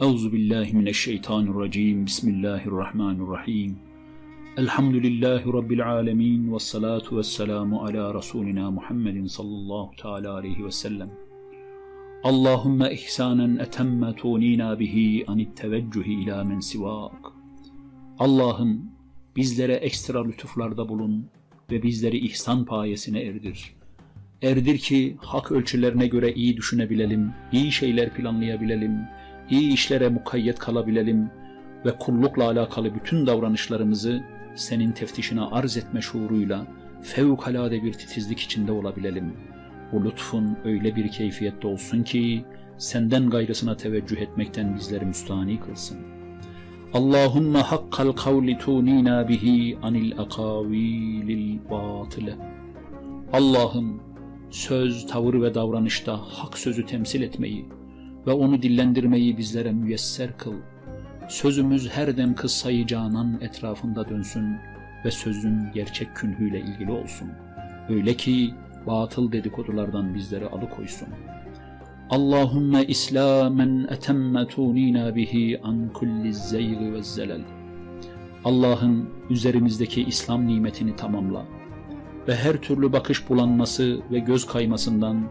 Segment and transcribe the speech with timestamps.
[0.00, 2.06] Euzu billahi mineşşeytanirracim.
[2.06, 3.76] Bismillahirrahmanirrahim.
[4.56, 11.10] Elhamdülillahi rabbil alamin ve salatu vesselamu ala rasulina Muhammedin sallallahu teala aleyhi ve sellem.
[12.24, 17.32] Allahumme ihsanen etemme tunina bihi anit teveccühi ila men sivak.
[18.18, 18.90] Allah'ım
[19.36, 21.26] bizlere ekstra lütuflarda bulun
[21.70, 23.74] ve bizleri ihsan payesine erdir.
[24.42, 28.98] Erdir ki hak ölçülerine göre iyi düşünebilelim, iyi şeyler planlayabilelim,
[29.52, 31.30] iyi işlere mukayyet kalabilelim
[31.86, 34.22] ve kullukla alakalı bütün davranışlarımızı
[34.54, 36.66] senin teftişine arz etme şuuruyla
[37.02, 39.36] fevkalade bir titizlik içinde olabilelim.
[39.92, 42.44] Bu lütfun öyle bir keyfiyette olsun ki
[42.78, 45.98] senden gayrısına teveccüh etmekten bizleri müstani kılsın.
[46.94, 52.34] Allahümme hakkal kavli tunina bihi anil akavilil batile.
[53.32, 54.02] Allah'ım
[54.50, 57.66] söz, tavır ve davranışta hak sözü temsil etmeyi,
[58.26, 60.54] ve onu dillendirmeyi bizlere müyesser kıl.
[61.28, 64.56] Sözümüz her dem kıssayı canan etrafında dönsün
[65.04, 67.28] ve sözün gerçek künhüyle ilgili olsun.
[67.88, 68.54] Öyle ki
[68.86, 71.08] batıl dedikodulardan bizleri alıkoysun.
[72.10, 77.40] Allahümme İslamen etemme tunina bihi an kulli zeygi ve zelel.
[78.44, 81.44] Allah'ın üzerimizdeki İslam nimetini tamamla
[82.28, 85.24] ve her türlü bakış bulanması ve göz kaymasından,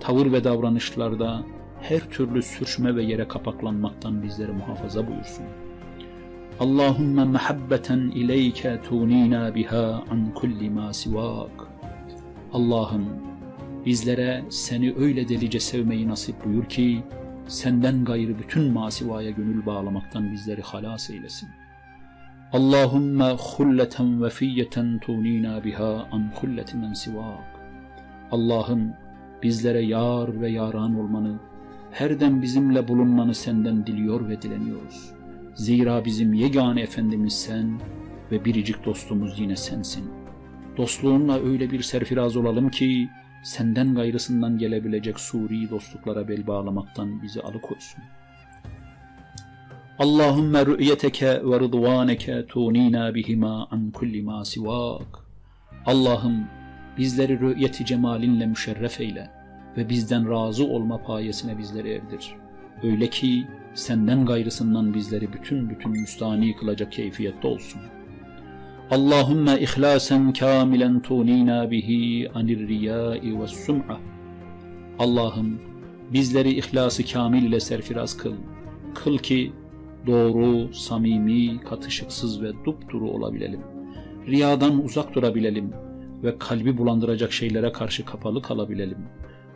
[0.00, 1.42] tavır ve davranışlarda
[1.90, 5.44] her türlü sürçme ve yere kapaklanmaktan bizleri muhafaza buyursun.
[6.60, 11.68] Allahümme mehabbeten ileyke tunina biha an kulli ma sivak.
[12.52, 13.06] Allah'ım
[13.86, 17.02] bizlere seni öyle delice sevmeyi nasip buyur ki
[17.48, 21.48] senden gayrı bütün masivaya gönül bağlamaktan bizleri halas eylesin.
[22.52, 27.60] Allahümme hulleten vefiyeten tunina biha an hulleti men sivak.
[28.30, 28.92] Allah'ım
[29.42, 31.38] bizlere yar ve yaran olmanı
[31.98, 35.10] her dem bizimle bulunmanı senden diliyor ve dileniyoruz.
[35.54, 37.80] Zira bizim yegane Efendimiz sen
[38.30, 40.10] ve biricik dostumuz yine sensin.
[40.76, 43.08] Dostluğunla öyle bir serfiraz olalım ki
[43.42, 48.02] senden gayrısından gelebilecek suri dostluklara bel bağlamaktan bizi alıkoysun.
[49.98, 55.18] Allahümme rü'yeteke ve rıdvaneke tunina bihima an kulli ma sivak.
[55.86, 56.46] Allah'ım
[56.98, 59.45] bizleri rü'yeti cemalinle müşerref eyle
[59.76, 62.34] ve bizden razı olma payesine bizleri erdir.
[62.82, 67.80] Öyle ki senden gayrısından bizleri bütün bütün müstani kılacak keyfiyette olsun.
[68.90, 74.00] Allahümme ihlasen kamilen tunina bihi anir riyai ve sum'a.
[74.98, 75.60] Allah'ım
[76.12, 78.34] bizleri ihlası kamil ile serfiraz kıl.
[78.94, 79.52] Kıl ki
[80.06, 83.60] doğru, samimi, katışıksız ve dupduru olabilelim.
[84.26, 85.72] Riyadan uzak durabilelim
[86.22, 88.98] ve kalbi bulandıracak şeylere karşı kapalı kalabilelim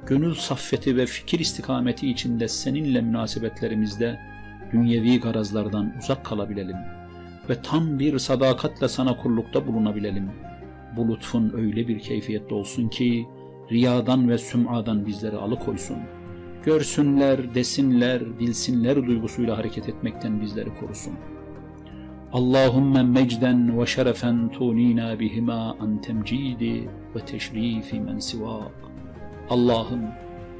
[0.06, 4.21] gönül saffeti ve fikir istikameti içinde seninle münasebetlerimizde
[4.72, 6.77] dünyevi garazlardan uzak kalabilelim
[7.49, 10.31] ve tam bir sadakatle sana kullukta bulunabilelim.
[10.97, 13.27] Bu lütfun öyle bir keyfiyette olsun ki
[13.71, 15.97] riyadan ve süm'adan bizleri alıkoysun.
[16.65, 21.12] Görsünler, desinler, bilsinler duygusuyla hareket etmekten bizleri korusun.
[22.32, 28.72] Allahümme mecden ve şerefen tunina bihima an temcidi ve teşrifi men sivak.
[29.50, 30.00] Allah'ım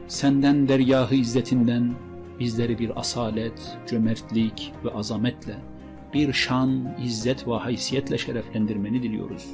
[0.09, 1.95] senden dergahı izzetinden
[2.39, 5.55] bizleri bir asalet, cömertlik ve azametle,
[6.15, 9.47] bir şan, izzet ve haysiyetle şereflendirmeni diliyoruz.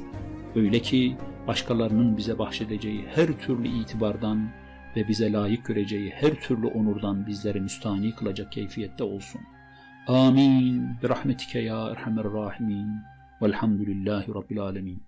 [0.55, 1.17] Öyle ki
[1.47, 4.49] başkalarının bize bahşedeceği her türlü itibardan
[4.95, 9.41] ve bize layık göreceği her türlü onurdan bizleri müstani kılacak keyfiyette olsun.
[10.07, 10.89] Amin.
[11.03, 12.89] Birahmetike ya erhamer rahimin.
[13.41, 15.06] Velhamdülillahi Rabbil alemin.